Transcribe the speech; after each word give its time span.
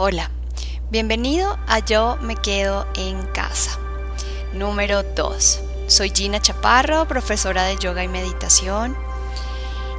Hola, 0.00 0.30
bienvenido 0.92 1.58
a 1.66 1.80
Yo 1.80 2.18
me 2.22 2.36
quedo 2.36 2.86
en 2.94 3.20
casa. 3.34 3.80
Número 4.54 5.02
2. 5.02 5.60
Soy 5.88 6.12
Gina 6.14 6.40
Chaparro, 6.40 7.08
profesora 7.08 7.64
de 7.64 7.78
yoga 7.78 8.04
y 8.04 8.08
meditación. 8.08 8.96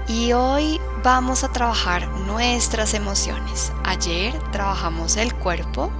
Y 0.08 0.32
hoy 0.32 0.80
vamos 1.04 1.44
a 1.44 1.52
trabajar 1.52 2.08
nuestras 2.08 2.94
emociones. 2.94 3.74
Ayer 3.84 4.34
trabajamos 4.54 5.18
el 5.18 5.36
cuerpo, 5.36 5.92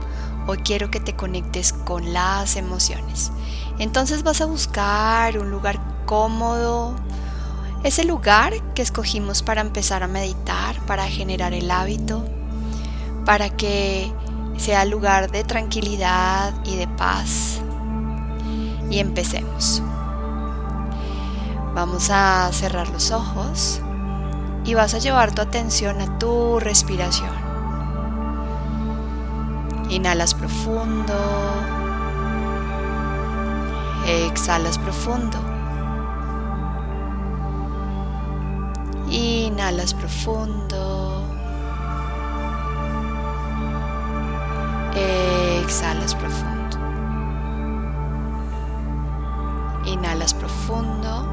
hoy 0.48 0.60
quiero 0.60 0.90
que 0.90 1.02
te 1.02 1.18
conectes 1.18 1.74
con 1.74 2.14
las 2.14 2.56
emociones. 2.56 3.34
Entonces 3.80 4.24
vas 4.24 4.40
a 4.40 4.46
buscar 4.46 5.38
un 5.38 5.52
lugar 5.52 5.78
cómodo, 6.06 6.96
ese 7.84 8.06
lugar 8.06 8.54
que 8.76 8.82
escogimos 8.82 9.44
para 9.44 9.60
empezar 9.60 10.04
a 10.04 10.08
meditar, 10.08 10.80
para 10.86 11.06
generar 11.10 11.54
el 11.54 11.70
hábito 11.70 12.39
para 13.26 13.50
que 13.50 14.14
sea 14.58 14.86
lugar 14.86 15.32
de 15.32 15.44
tranquilidad 15.44 16.54
y 16.66 16.76
de 16.76 16.88
paz. 16.88 17.62
Y 18.90 19.00
empecemos. 19.00 19.82
Vamos 21.74 22.10
a 22.10 22.50
cerrar 22.52 22.90
los 22.90 23.12
ojos 23.12 23.82
y 24.66 24.74
vas 24.74 24.94
a 24.94 25.00
llevar 25.00 25.34
tu 25.34 25.42
atención 25.42 26.02
a 26.02 26.20
tu 26.20 26.60
respiración. 26.60 27.32
Inhalas 29.90 30.34
profundo. 30.34 31.14
Exhalas 34.06 34.78
profundo. 34.78 35.38
Inhalas 39.10 39.94
profundo. 39.94 41.39
Exhalas 44.96 46.16
profundo. 46.16 46.78
Inhalas 49.86 50.34
profundo. 50.34 51.28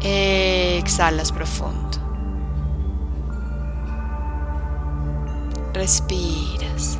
Exhalas 0.00 1.32
profundo. 1.32 1.98
Respiras. 5.72 6.98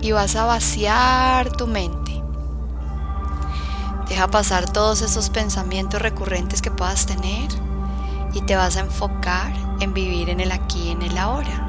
Y 0.00 0.12
vas 0.12 0.36
a 0.36 0.44
vaciar 0.44 1.50
tu 1.52 1.66
mente. 1.66 2.22
Deja 4.08 4.28
pasar 4.28 4.70
todos 4.70 5.02
esos 5.02 5.30
pensamientos 5.30 6.00
recurrentes 6.00 6.60
que 6.60 6.70
puedas 6.70 7.06
tener 7.06 7.48
y 8.34 8.42
te 8.42 8.54
vas 8.54 8.76
a 8.76 8.80
enfocar 8.80 9.63
en 9.80 9.94
vivir 9.94 10.30
en 10.30 10.40
el 10.40 10.52
aquí 10.52 10.90
en 10.90 11.02
el 11.02 11.16
ahora, 11.18 11.68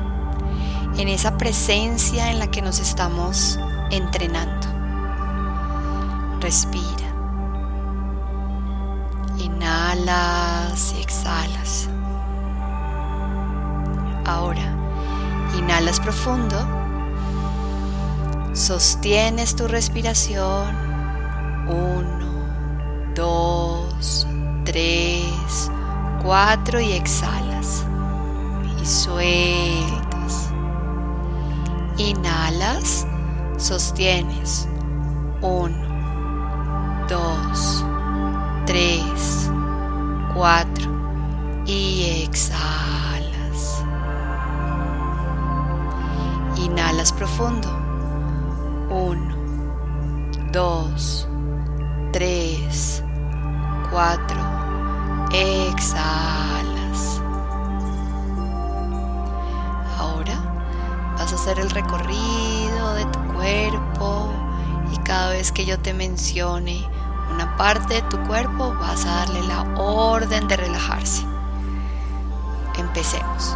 en 0.97 1.07
esa 1.07 1.37
presencia 1.37 2.31
en 2.31 2.39
la 2.39 2.47
que 2.47 2.61
nos 2.61 2.79
estamos 2.79 3.59
entrenando. 3.91 4.67
Respira. 6.39 6.85
Inhalas 9.37 10.93
y 10.97 11.01
exhalas. 11.01 11.89
Ahora, 14.25 14.73
inhalas 15.57 15.99
profundo. 15.99 16.57
Sostienes 18.53 19.55
tu 19.55 19.67
respiración. 19.67 20.75
Uno, 21.67 22.27
dos, 23.13 24.25
tres, 24.63 25.69
cuatro 26.23 26.79
y 26.79 26.93
exhalas. 26.93 27.85
Sueltas. 28.85 30.51
Inhalas, 31.97 33.07
sostienes. 33.57 34.67
Uno, 35.41 37.07
dos, 37.09 37.83
tres, 38.67 39.49
cuatro 40.35 40.91
y 41.65 42.25
exhalas. 42.27 43.83
Inhalas 46.55 47.11
profundo. 47.11 47.67
Uno, 48.91 49.35
dos, 50.51 51.27
tres, 52.13 53.03
cuatro 53.89 54.39
exhalas. 55.31 56.74
Hacer 61.35 61.59
el 61.59 61.69
recorrido 61.69 62.93
de 62.93 63.05
tu 63.05 63.19
cuerpo 63.33 64.31
y 64.91 64.97
cada 64.99 65.29
vez 65.29 65.51
que 65.51 65.65
yo 65.65 65.79
te 65.79 65.93
mencione 65.93 66.87
una 67.31 67.57
parte 67.57 67.95
de 67.95 68.01
tu 68.03 68.17
cuerpo 68.23 68.73
vas 68.79 69.05
a 69.05 69.15
darle 69.15 69.43
la 69.43 69.63
orden 69.77 70.47
de 70.47 70.55
relajarse. 70.55 71.25
Empecemos. 72.77 73.55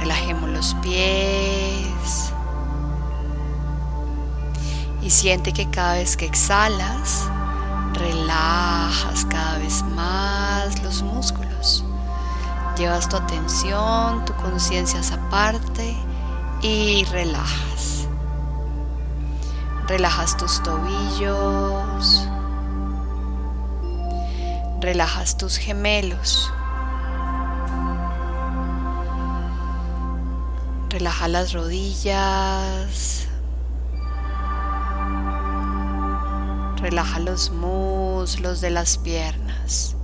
Relajemos 0.00 0.48
los 0.50 0.74
pies. 0.82 2.32
Y 5.02 5.10
siente 5.10 5.52
que 5.52 5.70
cada 5.70 5.94
vez 5.94 6.16
que 6.16 6.26
exhalas, 6.26 7.28
relajas 7.94 9.24
cada 9.26 9.58
vez 9.58 9.82
más 9.94 10.82
los 10.82 11.02
músculos. 11.02 11.84
Llevas 12.76 13.08
tu 13.08 13.16
atención, 13.16 14.24
tu 14.24 14.34
conciencia 14.34 14.98
a 14.98 15.02
esa 15.02 15.18
parte 15.28 15.96
y 16.62 17.04
relajas. 17.04 18.08
Relajas 19.86 20.36
tus 20.36 20.62
tobillos. 20.62 22.26
Relajas 24.80 25.36
tus 25.36 25.56
gemelos. 25.56 26.52
Relaja 30.90 31.28
las 31.28 31.52
rodillas. 31.52 33.26
Relaja 36.76 37.18
los 37.18 37.50
muslos 37.50 38.60
de 38.60 38.70
las 38.70 38.96
piernas. 38.98 39.96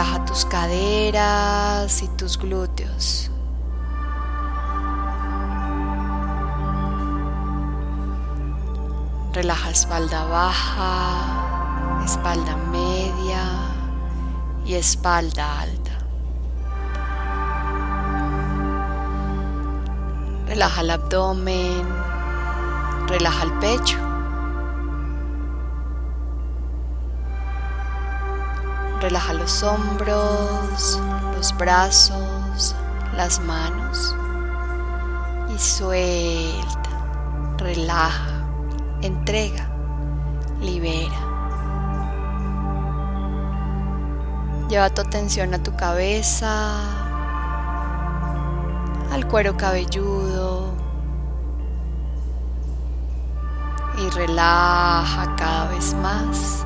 Relaja 0.00 0.24
tus 0.24 0.46
caderas 0.46 2.02
y 2.02 2.08
tus 2.16 2.38
glúteos. 2.38 3.30
Relaja 9.34 9.68
espalda 9.68 10.24
baja, 10.24 12.02
espalda 12.02 12.56
media 12.72 13.44
y 14.64 14.72
espalda 14.72 15.60
alta. 15.60 15.98
Relaja 20.46 20.80
el 20.80 20.90
abdomen, 20.92 21.86
relaja 23.06 23.42
el 23.42 23.52
pecho. 23.58 24.09
Relaja 29.00 29.32
los 29.32 29.62
hombros, 29.62 31.00
los 31.34 31.56
brazos, 31.56 32.76
las 33.16 33.40
manos 33.40 34.14
y 35.54 35.58
suelta, 35.58 36.90
relaja, 37.56 38.44
entrega, 39.00 39.68
libera. 40.60 41.16
Lleva 44.68 44.90
tu 44.90 45.00
atención 45.00 45.54
a 45.54 45.62
tu 45.62 45.74
cabeza, 45.76 46.78
al 49.10 49.26
cuero 49.26 49.56
cabelludo 49.56 50.74
y 53.98 54.10
relaja 54.10 55.34
cada 55.36 55.68
vez 55.68 55.94
más 55.94 56.64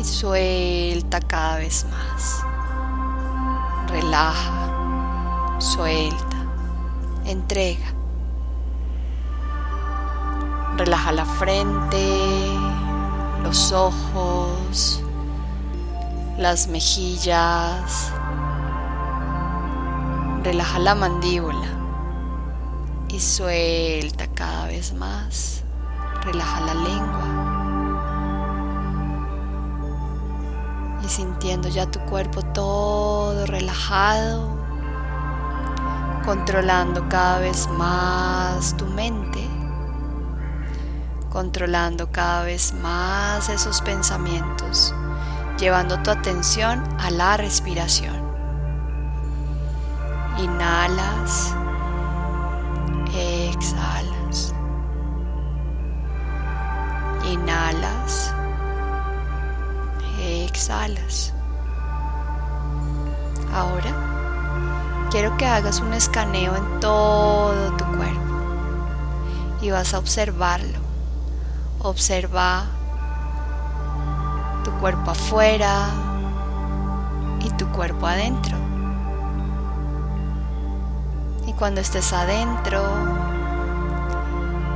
y 0.00 0.04
suelta 0.04 1.20
cada 1.20 1.58
vez 1.58 1.84
más. 1.84 2.42
Relaja, 3.88 5.58
suelta, 5.58 6.36
entrega. 7.26 7.92
Relaja 10.78 11.12
la 11.12 11.26
frente, 11.26 12.18
los 13.42 13.72
ojos, 13.72 15.02
las 16.38 16.68
mejillas. 16.68 18.10
Relaja 20.42 20.78
la 20.78 20.94
mandíbula 20.94 21.68
y 23.08 23.20
suelta 23.20 24.26
cada 24.28 24.66
vez 24.68 24.94
más. 24.94 25.62
Relaja 26.22 26.60
la 26.60 26.74
lengua 26.74 27.49
sintiendo 31.10 31.68
ya 31.68 31.90
tu 31.90 31.98
cuerpo 32.00 32.42
todo 32.42 33.44
relajado, 33.44 34.48
controlando 36.24 37.08
cada 37.08 37.40
vez 37.40 37.68
más 37.68 38.76
tu 38.76 38.86
mente, 38.86 39.44
controlando 41.28 42.12
cada 42.12 42.44
vez 42.44 42.72
más 42.74 43.48
esos 43.48 43.80
pensamientos, 43.82 44.94
llevando 45.58 46.00
tu 46.00 46.12
atención 46.12 46.84
a 47.00 47.10
la 47.10 47.36
respiración. 47.36 48.30
Inhalas, 50.38 51.54
exhalas. 53.14 54.54
Inhalas, 57.24 58.29
exhalas. 60.60 61.32
Ahora 63.54 65.08
quiero 65.10 65.34
que 65.38 65.46
hagas 65.46 65.80
un 65.80 65.94
escaneo 65.94 66.54
en 66.54 66.80
todo 66.80 67.74
tu 67.78 67.84
cuerpo 67.96 68.20
y 69.62 69.70
vas 69.70 69.94
a 69.94 69.98
observarlo. 69.98 70.78
Observa 71.78 72.66
tu 74.64 74.70
cuerpo 74.72 75.12
afuera 75.12 75.88
y 77.42 77.48
tu 77.52 77.66
cuerpo 77.68 78.06
adentro. 78.06 78.58
Y 81.46 81.54
cuando 81.54 81.80
estés 81.80 82.12
adentro, 82.12 82.82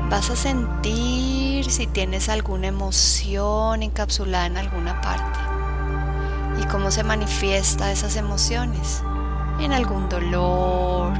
vas 0.08 0.30
a 0.30 0.36
sentir 0.36 1.70
si 1.70 1.86
tienes 1.86 2.30
alguna 2.30 2.68
emoción 2.68 3.82
encapsulada 3.82 4.46
en 4.46 4.56
alguna 4.56 4.98
parte 5.02 5.43
y 6.64 6.66
cómo 6.68 6.90
se 6.90 7.04
manifiesta 7.04 7.90
esas 7.92 8.16
emociones 8.16 9.02
en 9.60 9.72
algún 9.72 10.08
dolor, 10.08 11.12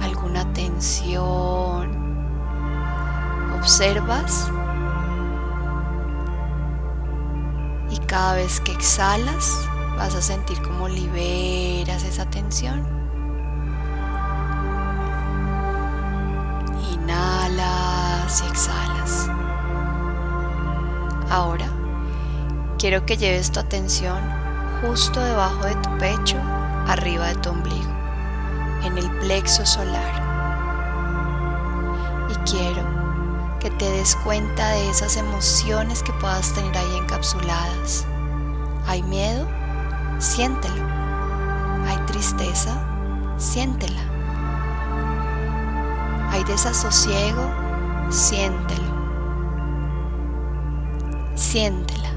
alguna 0.00 0.52
tensión. 0.52 2.06
Observas 3.58 4.50
y 7.90 7.98
cada 8.06 8.34
vez 8.34 8.60
que 8.60 8.72
exhalas 8.72 9.68
vas 9.96 10.14
a 10.14 10.22
sentir 10.22 10.60
cómo 10.62 10.88
liberas 10.88 12.04
esa 12.04 12.28
tensión. 12.30 12.86
Inhalas 16.92 18.42
y 18.42 18.46
exhalas. 18.48 19.28
Ahora 21.30 21.66
quiero 22.78 23.04
que 23.04 23.16
lleves 23.16 23.50
tu 23.50 23.58
atención 23.58 24.45
justo 24.80 25.20
debajo 25.20 25.66
de 25.66 25.74
tu 25.76 25.98
pecho, 25.98 26.38
arriba 26.86 27.28
de 27.28 27.36
tu 27.36 27.50
ombligo, 27.50 27.90
en 28.84 28.98
el 28.98 29.10
plexo 29.18 29.64
solar. 29.64 30.22
Y 32.30 32.34
quiero 32.50 32.82
que 33.60 33.70
te 33.70 33.90
des 33.90 34.16
cuenta 34.16 34.70
de 34.70 34.90
esas 34.90 35.16
emociones 35.16 36.02
que 36.02 36.12
puedas 36.14 36.52
tener 36.52 36.76
ahí 36.76 36.96
encapsuladas. 36.96 38.06
¿Hay 38.86 39.02
miedo? 39.02 39.46
Siéntelo. 40.18 40.84
¿Hay 41.86 41.98
tristeza? 42.06 42.72
Siéntela. 43.38 44.02
¿Hay 46.30 46.44
desasosiego? 46.44 47.50
Siéntelo. 48.10 48.96
Siéntela. 51.34 52.10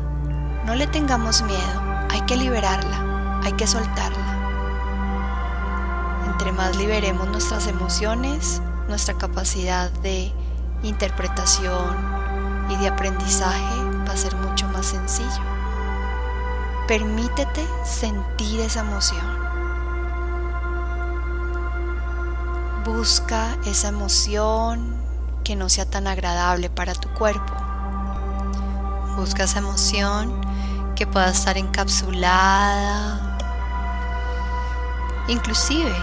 No 0.65 0.75
le 0.75 0.87
tengamos 0.87 1.41
miedo. 1.41 1.88
Hay 2.09 2.21
que 2.21 2.35
liberarla. 2.35 3.41
Hay 3.43 3.53
que 3.53 3.67
soltarla. 3.67 4.39
Entre 6.27 6.51
más 6.51 6.75
liberemos 6.75 7.27
nuestras 7.27 7.67
emociones, 7.67 8.61
nuestra 8.87 9.13
capacidad 9.15 9.91
de 10.01 10.31
interpretación 10.83 11.95
y 12.69 12.75
de 12.77 12.87
aprendizaje 12.87 13.75
va 14.07 14.13
a 14.13 14.17
ser 14.17 14.35
mucho 14.35 14.67
más 14.69 14.85
sencillo. 14.85 15.43
Permítete 16.87 17.67
sentir 17.85 18.61
esa 18.61 18.79
emoción. 18.81 19.39
Busca 22.85 23.55
esa 23.65 23.89
emoción 23.89 24.95
que 25.43 25.55
no 25.55 25.69
sea 25.69 25.85
tan 25.85 26.07
agradable 26.07 26.69
para 26.69 26.93
tu 26.93 27.09
cuerpo. 27.09 27.53
Busca 29.17 29.43
esa 29.43 29.59
emoción 29.59 30.33
que 30.99 31.07
pueda 31.07 31.29
estar 31.29 31.57
encapsulada. 31.57 33.37
Inclusive 35.29 35.95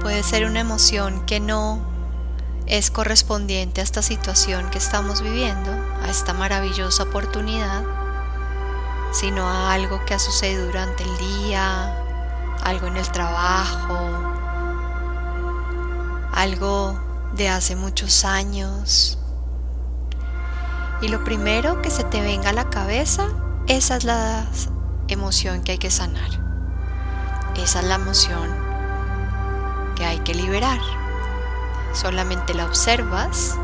puede 0.00 0.24
ser 0.24 0.44
una 0.46 0.58
emoción 0.58 1.24
que 1.24 1.38
no 1.38 1.78
es 2.66 2.90
correspondiente 2.90 3.80
a 3.80 3.84
esta 3.84 4.02
situación 4.02 4.68
que 4.70 4.78
estamos 4.78 5.22
viviendo, 5.22 5.70
a 6.02 6.10
esta 6.10 6.32
maravillosa 6.32 7.04
oportunidad, 7.04 7.84
sino 9.12 9.46
a 9.46 9.72
algo 9.74 10.04
que 10.04 10.14
ha 10.14 10.18
sucedido 10.18 10.66
durante 10.66 11.04
el 11.04 11.18
día, 11.18 11.96
algo 12.64 12.88
en 12.88 12.96
el 12.96 13.08
trabajo, 13.12 13.96
algo 16.32 16.98
de 17.36 17.48
hace 17.48 17.76
muchos 17.76 18.24
años. 18.24 19.18
Y 21.00 21.08
lo 21.08 21.22
primero 21.24 21.80
que 21.82 21.90
se 21.90 22.04
te 22.04 22.20
venga 22.20 22.50
a 22.50 22.52
la 22.52 22.70
cabeza, 22.70 23.28
esa 23.66 23.96
es 23.96 24.04
la 24.04 24.46
emoción 25.08 25.62
que 25.62 25.72
hay 25.72 25.78
que 25.78 25.90
sanar. 25.90 26.30
Esa 27.56 27.80
es 27.80 27.86
la 27.86 27.96
emoción 27.96 28.48
que 29.96 30.04
hay 30.04 30.18
que 30.20 30.34
liberar. 30.34 30.80
Solamente 31.92 32.54
la 32.54 32.66
observas 32.66 33.56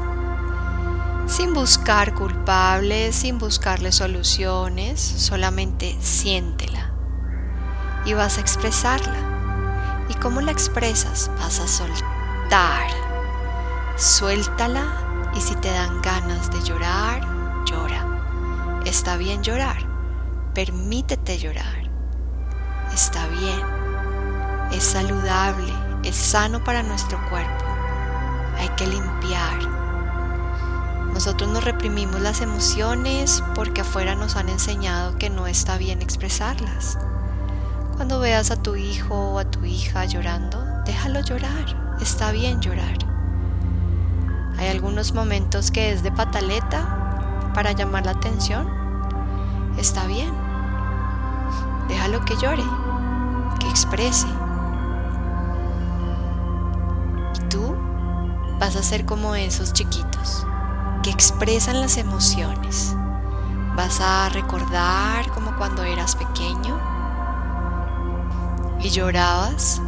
sin 1.26 1.54
buscar 1.54 2.14
culpables, 2.14 3.16
sin 3.16 3.38
buscarle 3.38 3.92
soluciones, 3.92 5.00
solamente 5.00 5.96
siéntela 6.00 6.94
y 8.04 8.14
vas 8.14 8.38
a 8.38 8.40
expresarla. 8.40 10.04
¿Y 10.08 10.14
cómo 10.14 10.40
la 10.40 10.52
expresas? 10.52 11.30
Vas 11.38 11.60
a 11.60 11.66
soltar. 11.66 12.88
Suéltala 13.96 15.13
y 15.36 15.40
si 15.40 15.54
te 15.56 15.70
dan 15.70 16.00
ganas 16.02 16.50
de 16.50 16.62
llorar, 16.62 17.20
llora. 17.64 18.82
Está 18.84 19.16
bien 19.16 19.42
llorar. 19.42 19.76
Permítete 20.54 21.38
llorar. 21.38 21.90
Está 22.92 23.26
bien. 23.28 23.60
Es 24.72 24.84
saludable. 24.84 25.72
Es 26.04 26.16
sano 26.16 26.62
para 26.62 26.82
nuestro 26.82 27.18
cuerpo. 27.28 27.64
Hay 28.58 28.68
que 28.76 28.86
limpiar. 28.86 29.58
Nosotros 31.12 31.48
nos 31.50 31.64
reprimimos 31.64 32.20
las 32.20 32.40
emociones 32.40 33.42
porque 33.54 33.80
afuera 33.80 34.14
nos 34.14 34.36
han 34.36 34.48
enseñado 34.48 35.16
que 35.16 35.30
no 35.30 35.46
está 35.46 35.78
bien 35.78 36.02
expresarlas. 36.02 36.98
Cuando 37.96 38.18
veas 38.18 38.50
a 38.50 38.62
tu 38.62 38.74
hijo 38.74 39.14
o 39.14 39.38
a 39.38 39.44
tu 39.44 39.64
hija 39.64 40.04
llorando, 40.04 40.64
déjalo 40.84 41.20
llorar. 41.20 41.96
Está 42.00 42.32
bien 42.32 42.60
llorar. 42.60 43.03
Hay 44.64 44.70
algunos 44.70 45.12
momentos 45.12 45.70
que 45.70 45.92
es 45.92 46.02
de 46.02 46.10
pataleta 46.10 47.50
para 47.52 47.72
llamar 47.72 48.06
la 48.06 48.12
atención. 48.12 48.66
Está 49.76 50.06
bien. 50.06 50.32
Déjalo 51.86 52.24
que 52.24 52.34
llore, 52.38 52.64
que 53.60 53.68
exprese. 53.68 54.26
Y 57.34 57.48
tú 57.50 57.76
vas 58.58 58.74
a 58.76 58.82
ser 58.82 59.04
como 59.04 59.34
esos 59.34 59.74
chiquitos 59.74 60.46
que 61.02 61.10
expresan 61.10 61.82
las 61.82 61.98
emociones. 61.98 62.96
Vas 63.76 64.00
a 64.00 64.30
recordar 64.30 65.30
como 65.32 65.54
cuando 65.58 65.82
eras 65.82 66.16
pequeño 66.16 66.80
y 68.80 68.88
llorabas 68.88 69.82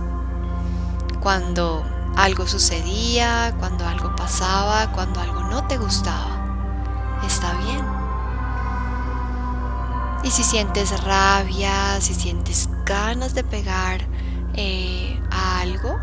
cuando 1.23 1.96
algo 2.17 2.47
sucedía, 2.47 3.55
cuando 3.59 3.87
algo 3.87 4.17
pasaba, 4.17 4.91
cuando 4.93 5.21
algo 5.21 5.43
no 5.45 5.67
te 5.67 5.77
gustaba. 5.77 7.21
Está 7.25 7.53
bien. 7.59 7.85
Y 10.25 10.31
si 10.31 10.43
sientes 10.43 11.05
rabia, 11.05 12.01
si 12.01 12.15
sientes 12.15 12.69
ganas 12.85 13.35
de 13.35 13.45
pegar 13.45 14.01
eh, 14.55 15.21
a 15.31 15.61
algo, 15.61 15.99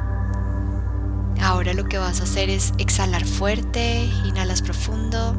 ahora 1.41 1.73
lo 1.73 1.85
que 1.85 1.97
vas 1.97 2.21
a 2.21 2.23
hacer 2.23 2.49
es 2.49 2.73
exhalar 2.77 3.25
fuerte, 3.25 4.09
inhalas 4.23 4.61
profundo, 4.61 5.35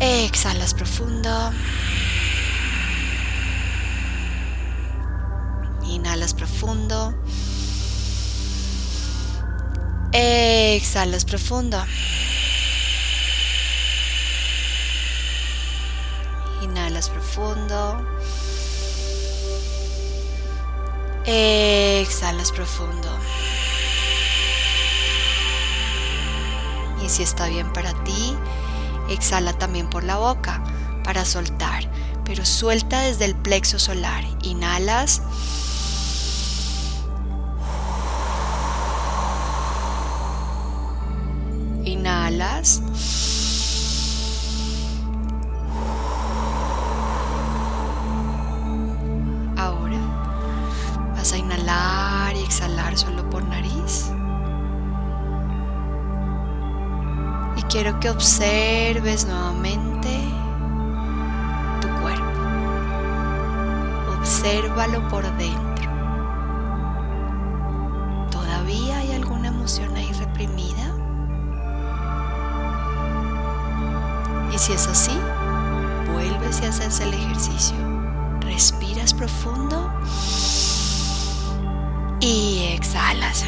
exhalas 0.00 0.74
profundo. 0.74 1.50
Inhalas 5.88 6.34
profundo. 6.34 7.14
Exhalas 10.12 11.24
profundo. 11.24 11.84
Inhalas 16.62 17.08
profundo. 17.10 18.06
Exhalas 21.24 22.52
profundo. 22.52 23.08
Y 27.04 27.08
si 27.08 27.22
está 27.22 27.48
bien 27.48 27.72
para 27.72 27.92
ti, 28.04 28.36
exhala 29.10 29.52
también 29.52 29.88
por 29.90 30.04
la 30.04 30.16
boca 30.16 30.62
para 31.04 31.24
soltar, 31.24 31.88
pero 32.24 32.44
suelta 32.44 33.00
desde 33.00 33.26
el 33.26 33.34
plexo 33.34 33.78
solar. 33.78 34.24
Inhalas. 34.42 35.20
Ahora 49.56 50.00
vas 51.14 51.32
a 51.32 51.38
inhalar 51.38 52.34
y 52.34 52.40
exhalar 52.40 52.98
solo 52.98 53.28
por 53.30 53.44
nariz. 53.44 54.10
Y 57.56 57.62
quiero 57.62 58.00
que 58.00 58.10
observes 58.10 59.26
nuevamente 59.26 60.18
tu 61.80 61.88
cuerpo. 62.00 62.40
Obsérvalo 64.18 65.06
por 65.08 65.22
dentro. 65.36 65.90
¿Todavía 68.32 68.98
hay 68.98 69.12
alguna 69.12 69.48
emoción 69.48 69.94
ahí 69.94 70.12
reprimida? 70.14 70.85
Si 74.66 74.72
es 74.72 74.88
así, 74.88 75.16
vuelves 76.12 76.60
y 76.60 76.64
haces 76.64 76.98
el 76.98 77.14
ejercicio. 77.14 77.76
Respiras 78.40 79.14
profundo 79.14 79.92
y 82.18 82.72
exhalas. 82.72 83.44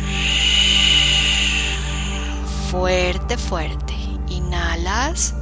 Fuerte, 2.71 3.37
fuerte. 3.37 3.95
Inhalas. 4.29 5.35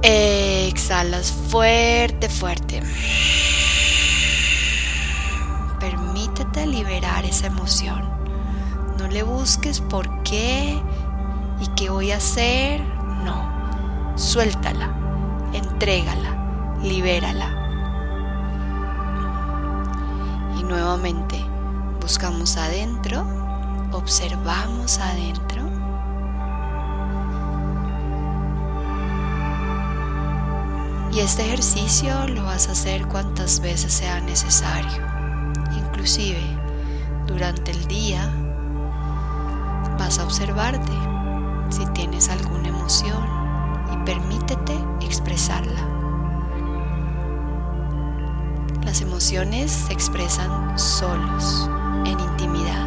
Exhalas 0.00 1.30
fuerte, 1.30 2.30
fuerte. 2.30 2.82
Permítete 5.78 6.66
liberar 6.66 7.26
esa 7.26 7.48
emoción. 7.48 8.02
No 8.96 9.08
le 9.08 9.22
busques 9.24 9.82
por 9.82 10.22
qué 10.22 10.80
y 11.60 11.66
qué 11.76 11.90
voy 11.90 12.12
a 12.12 12.16
hacer. 12.16 12.99
No. 13.24 14.16
Suéltala. 14.16 14.88
Entrégala. 15.52 16.78
Libérala. 16.82 17.48
Y 20.58 20.62
nuevamente 20.64 21.44
buscamos 22.00 22.56
adentro. 22.56 23.24
Observamos 23.92 24.98
adentro. 24.98 25.70
Y 31.12 31.18
este 31.18 31.44
ejercicio 31.44 32.28
lo 32.28 32.44
vas 32.44 32.68
a 32.68 32.72
hacer 32.72 33.06
cuantas 33.08 33.60
veces 33.60 33.92
sea 33.92 34.20
necesario. 34.20 35.02
Inclusive 35.76 36.40
durante 37.26 37.72
el 37.72 37.86
día 37.86 38.32
vas 39.98 40.20
a 40.20 40.24
observarte 40.24 40.92
si 41.70 41.84
tienes 41.86 42.28
alguna 42.28 42.69
Emociones 49.00 49.70
se 49.70 49.92
expresan 49.92 50.78
solos, 50.78 51.70
en 52.04 52.20
intimidad. 52.20 52.86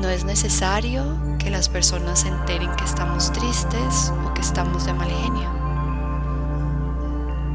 No 0.00 0.08
es 0.08 0.24
necesario 0.24 1.04
que 1.38 1.50
las 1.50 1.68
personas 1.68 2.20
se 2.20 2.28
enteren 2.28 2.74
que 2.76 2.84
estamos 2.84 3.30
tristes 3.32 4.12
o 4.26 4.32
que 4.34 4.40
estamos 4.40 4.86
de 4.86 4.94
mal 4.94 5.10
genio. 5.10 5.50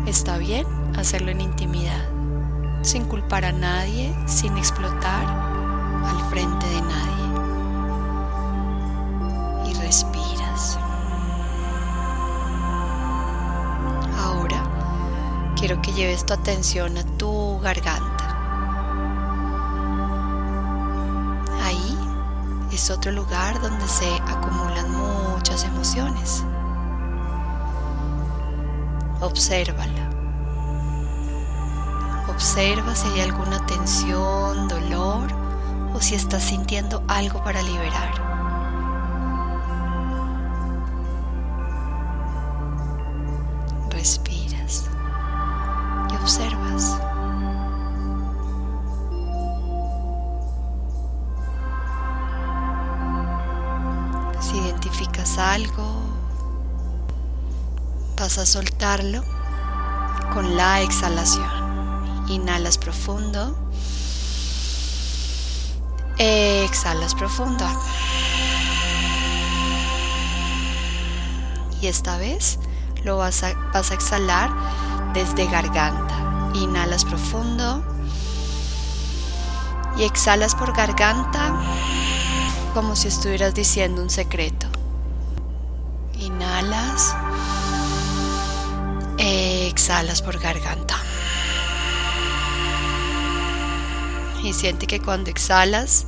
Está 0.05 0.38
bien 0.38 0.67
hacerlo 0.95 1.31
en 1.31 1.41
intimidad, 1.41 2.07
sin 2.83 3.05
culpar 3.05 3.45
a 3.45 3.51
nadie, 3.51 4.13
sin 4.27 4.57
explotar 4.57 5.25
al 6.05 6.29
frente 6.29 6.67
de 6.67 6.81
nadie. 6.81 7.25
Quiero 15.65 15.81
que 15.81 15.93
lleves 15.93 16.24
tu 16.24 16.31
atención 16.31 16.95
a 16.95 17.03
tu 17.17 17.60
garganta. 17.60 18.25
Ahí 21.63 21.98
es 22.72 22.91
otro 22.91 23.12
lugar 23.12 23.60
donde 23.60 23.88
se 23.88 24.05
acumulan 24.27 24.91
muchas 24.91 25.63
emociones. 25.63 26.43
Obsérvala. 29.22 30.12
Observa 32.29 32.93
si 32.93 33.07
hay 33.07 33.22
alguna 33.22 33.65
tensión, 33.65 34.67
dolor 34.67 35.31
o 35.95 36.00
si 36.00 36.13
estás 36.13 36.43
sintiendo 36.43 37.03
algo 37.07 37.43
para 37.43 37.63
liberar. 37.63 38.25
Algo, 55.37 55.83
vas 58.17 58.37
a 58.37 58.45
soltarlo 58.45 59.21
con 60.33 60.55
la 60.55 60.81
exhalación. 60.81 61.49
Inhalas 62.29 62.77
profundo. 62.77 63.53
Exhalas 66.17 67.13
profundo. 67.15 67.65
Y 71.81 71.87
esta 71.87 72.17
vez 72.17 72.59
lo 73.03 73.17
vas 73.17 73.43
a, 73.43 73.53
vas 73.73 73.91
a 73.91 73.93
exhalar 73.95 74.49
desde 75.13 75.45
garganta. 75.47 76.51
Inhalas 76.53 77.03
profundo. 77.03 77.83
Y 79.97 80.03
exhalas 80.03 80.55
por 80.55 80.73
garganta 80.73 81.53
como 82.73 82.95
si 82.95 83.09
estuvieras 83.09 83.53
diciendo 83.53 84.01
un 84.01 84.09
secreto. 84.09 84.54
Inhalas. 86.65 87.15
Exhalas 89.17 90.22
por 90.22 90.39
garganta. 90.39 90.95
Y 94.43 94.53
siente 94.53 94.88
que 94.88 95.00
cuando 95.00 95.29
exhalas 95.29 96.07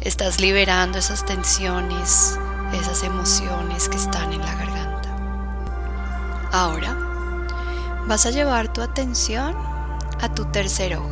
estás 0.00 0.40
liberando 0.40 0.98
esas 0.98 1.24
tensiones, 1.24 2.38
esas 2.72 3.02
emociones 3.02 3.88
que 3.88 3.96
están 3.96 4.32
en 4.32 4.40
la 4.40 4.54
garganta. 4.54 5.08
Ahora 6.52 6.96
vas 8.06 8.26
a 8.26 8.30
llevar 8.30 8.72
tu 8.72 8.82
atención 8.82 9.54
a 10.20 10.34
tu 10.34 10.44
tercer 10.46 10.96
ojo. 10.96 11.10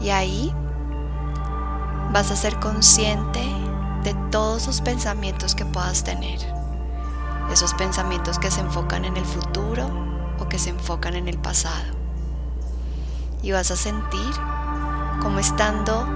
Y 0.00 0.10
ahí 0.10 0.52
vas 2.12 2.30
a 2.30 2.36
ser 2.36 2.58
consciente 2.60 3.44
de 4.04 4.14
todos 4.30 4.66
los 4.66 4.80
pensamientos 4.80 5.54
que 5.54 5.64
puedas 5.64 6.02
tener. 6.04 6.55
Esos 7.56 7.72
pensamientos 7.72 8.38
que 8.38 8.50
se 8.50 8.60
enfocan 8.60 9.06
en 9.06 9.16
el 9.16 9.24
futuro 9.24 9.88
o 10.38 10.46
que 10.46 10.58
se 10.58 10.68
enfocan 10.68 11.14
en 11.14 11.26
el 11.26 11.38
pasado. 11.38 11.86
Y 13.42 13.52
vas 13.52 13.70
a 13.70 13.76
sentir 13.76 14.30
como 15.22 15.38
estando 15.38 16.06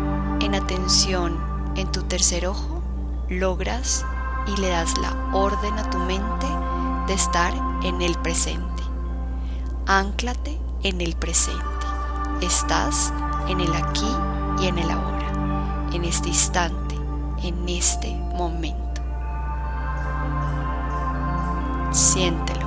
en 0.43 0.55
atención 0.55 1.43
en 1.77 1.91
tu 1.91 2.03
tercer 2.03 2.47
ojo, 2.47 2.83
logras 3.31 4.05
y 4.49 4.61
le 4.61 4.69
das 4.69 4.99
la 4.99 5.17
orden 5.33 5.79
a 5.79 5.89
tu 5.89 5.97
mente 5.97 6.47
de 7.07 7.15
estar 7.15 7.55
en 7.85 8.03
el 8.03 8.19
presente. 8.19 8.83
Ánclate 9.87 10.61
en 10.83 11.01
el 11.01 11.17
presente. 11.17 11.87
Estás 12.43 13.15
en 13.49 13.63
el 13.63 13.75
aquí 13.75 14.15
y 14.61 14.67
en 14.67 14.77
el 14.77 14.91
ahora, 14.91 15.89
en 15.91 16.05
este 16.05 16.29
instante, 16.29 16.97
en 17.43 17.67
este 17.67 18.15
momento. 18.35 18.90
Siéntelo 21.93 22.67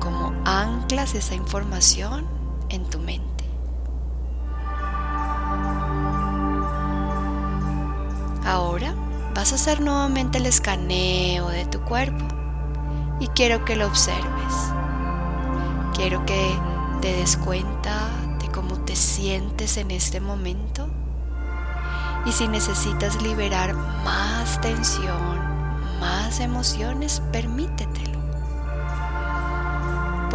como 0.00 0.32
anclas 0.46 1.14
esa 1.14 1.34
información 1.34 2.26
en 2.70 2.84
tu 2.88 2.98
mente. 2.98 3.44
Ahora 8.46 8.94
vas 9.34 9.52
a 9.52 9.56
hacer 9.56 9.80
nuevamente 9.80 10.38
el 10.38 10.46
escaneo 10.46 11.48
de 11.48 11.66
tu 11.66 11.80
cuerpo 11.80 12.24
y 13.20 13.28
quiero 13.28 13.64
que 13.64 13.76
lo 13.76 13.86
observes. 13.86 14.72
Quiero 15.94 16.24
que 16.24 16.58
te 17.02 17.12
des 17.12 17.36
cuenta 17.36 18.08
de 18.40 18.48
cómo 18.48 18.80
te 18.80 18.96
sientes 18.96 19.76
en 19.76 19.90
este 19.90 20.20
momento 20.20 20.88
y 22.24 22.32
si 22.32 22.48
necesitas 22.48 23.20
liberar 23.22 23.74
más 23.74 24.58
tensión, 24.62 25.38
más 26.00 26.40
emociones, 26.40 27.22
permítetelo. 27.30 28.13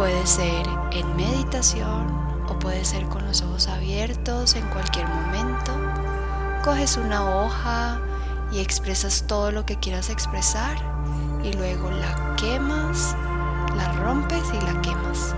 Puede 0.00 0.26
ser 0.26 0.66
en 0.92 1.14
meditación 1.14 2.06
o 2.48 2.58
puede 2.58 2.86
ser 2.86 3.06
con 3.10 3.22
los 3.26 3.42
ojos 3.42 3.68
abiertos 3.68 4.56
en 4.56 4.66
cualquier 4.68 5.06
momento. 5.06 5.72
Coges 6.64 6.96
una 6.96 7.22
hoja 7.22 8.00
y 8.50 8.60
expresas 8.60 9.24
todo 9.26 9.52
lo 9.52 9.66
que 9.66 9.76
quieras 9.76 10.08
expresar 10.08 10.78
y 11.44 11.52
luego 11.52 11.90
la 11.90 12.34
quemas, 12.36 13.14
la 13.76 13.92
rompes 13.92 14.44
y 14.54 14.64
la 14.64 14.80
quemas, 14.80 15.34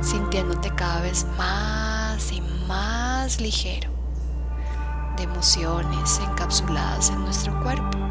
sintiéndote 0.00 0.74
cada 0.74 1.02
vez 1.02 1.26
más 1.36 2.32
y 2.32 2.40
más 2.66 3.42
ligero 3.42 3.90
de 5.18 5.24
emociones 5.24 6.18
encapsuladas 6.30 7.10
en 7.10 7.20
nuestro 7.20 7.62
cuerpo. 7.62 8.03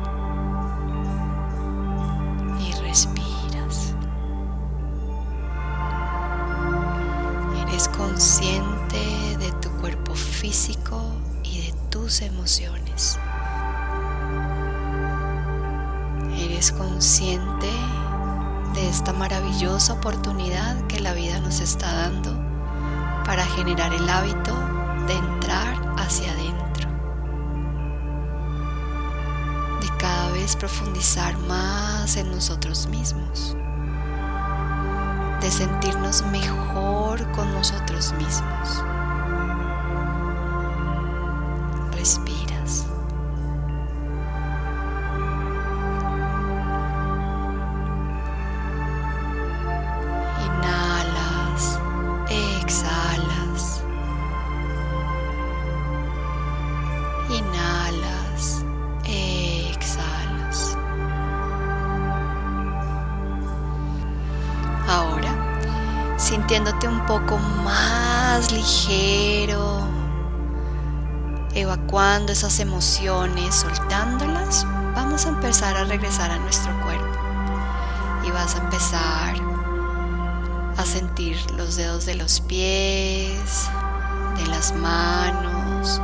Físico 10.54 11.02
y 11.44 11.62
de 11.62 11.74
tus 11.90 12.22
emociones. 12.22 13.18
Eres 16.38 16.72
consciente 16.72 17.72
de 18.76 18.88
esta 18.88 19.14
maravillosa 19.14 19.94
oportunidad 19.94 20.80
que 20.86 21.00
la 21.00 21.16
vida 21.16 21.40
nos 21.40 21.60
está 21.60 21.92
dando 21.92 22.40
para 23.26 23.44
generar 23.48 23.96
el 23.96 24.08
hábito 24.08 24.54
de 25.08 25.14
entrar 25.14 25.96
hacia 25.98 26.32
adentro 26.32 26.54
profundizar 30.60 31.38
más 31.48 32.16
en 32.18 32.30
nosotros 32.30 32.88
mismos, 32.88 33.56
de 35.42 35.50
sentirnos 35.50 36.22
mejor 36.28 37.32
con 37.32 37.52
nosotros 37.54 38.14
mismos. 38.14 38.84
Respiras. 42.04 42.86
Inhalas, 50.46 51.80
exhalas. 52.30 53.82
Inhalas. 57.30 57.74
sintiéndote 66.18 66.88
un 66.88 67.06
poco 67.06 67.38
más 67.38 68.52
ligero, 68.52 69.93
evacuando 71.56 72.32
esas 72.32 72.60
emociones, 72.60 73.56
soltándolas, 73.56 74.66
vamos 74.96 75.26
a 75.26 75.30
empezar 75.30 75.78
a 75.78 75.84
regresar 75.84 76.32
a 76.32 76.40
nuestro 76.40 76.72
cuerpo. 76.84 77.20
Y 78.26 78.32
vas 78.32 78.56
a 78.56 78.60
empezar 78.60 79.36
a 80.78 80.86
sentir 80.86 81.38
los 81.52 81.76
dedos 81.76 82.06
de 82.06 82.16
los 82.16 82.42
pies, 82.42 83.70
de 84.38 84.48
las 84.48 84.74
manos, 84.76 86.02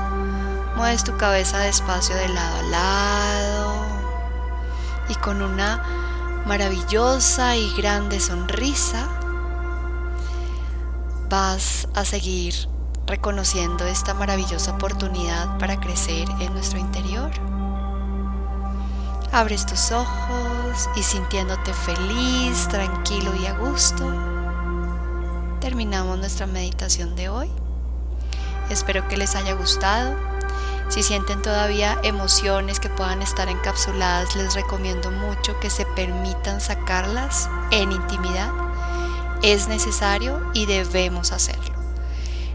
mueves 0.75 1.03
tu 1.03 1.15
cabeza 1.17 1.59
despacio 1.59 2.15
de 2.15 2.29
lado 2.29 2.59
a 2.59 2.63
lado. 2.63 3.85
Y 5.09 5.15
con 5.15 5.41
una 5.41 5.83
maravillosa 6.45 7.55
y 7.55 7.73
grande 7.75 8.19
sonrisa 8.19 9.07
vas 11.29 11.87
a 11.95 12.05
seguir 12.05 12.55
reconociendo 13.09 13.85
esta 13.85 14.13
maravillosa 14.13 14.71
oportunidad 14.71 15.57
para 15.57 15.79
crecer 15.79 16.29
en 16.39 16.53
nuestro 16.53 16.79
interior. 16.79 17.31
Abres 19.31 19.65
tus 19.65 19.91
ojos 19.91 20.89
y 20.95 21.03
sintiéndote 21.03 21.73
feliz, 21.73 22.67
tranquilo 22.69 23.35
y 23.35 23.47
a 23.47 23.53
gusto, 23.53 24.05
terminamos 25.59 26.17
nuestra 26.19 26.45
meditación 26.45 27.15
de 27.17 27.27
hoy. 27.27 27.49
Espero 28.69 29.07
que 29.07 29.17
les 29.17 29.35
haya 29.35 29.53
gustado. 29.53 30.15
Si 30.87 31.03
sienten 31.03 31.41
todavía 31.41 31.99
emociones 32.03 32.79
que 32.79 32.89
puedan 32.89 33.21
estar 33.21 33.49
encapsuladas, 33.49 34.35
les 34.35 34.53
recomiendo 34.53 35.11
mucho 35.11 35.59
que 35.59 35.69
se 35.69 35.85
permitan 35.85 36.61
sacarlas 36.61 37.49
en 37.71 37.91
intimidad 37.91 38.51
es 39.41 39.69
necesario 39.69 40.41
y 40.53 40.65
debemos 40.65 41.31
hacerlo. 41.31 41.78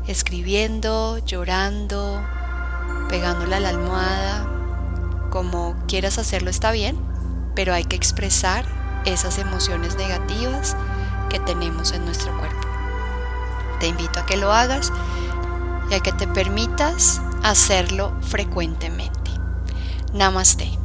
Escribiendo, 0.06 1.18
llorando, 1.18 2.22
pegándole 3.08 3.56
a 3.56 3.60
la 3.60 3.70
almohada, 3.70 5.28
como 5.30 5.76
quieras 5.88 6.18
hacerlo 6.18 6.50
está 6.50 6.72
bien, 6.72 6.96
pero 7.54 7.72
hay 7.72 7.84
que 7.84 7.96
expresar 7.96 8.64
esas 9.04 9.38
emociones 9.38 9.96
negativas 9.96 10.76
que 11.30 11.40
tenemos 11.40 11.92
en 11.92 12.04
nuestro 12.04 12.36
cuerpo. 12.38 12.68
Te 13.80 13.88
invito 13.88 14.20
a 14.20 14.26
que 14.26 14.36
lo 14.36 14.52
hagas 14.52 14.92
y 15.90 15.94
a 15.94 16.00
que 16.00 16.12
te 16.12 16.26
permitas 16.26 17.20
hacerlo 17.42 18.12
frecuentemente. 18.22 19.30
Namaste. 20.12 20.83